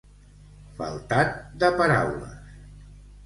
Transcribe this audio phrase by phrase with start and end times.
[0.77, 2.63] Faltat de paraules.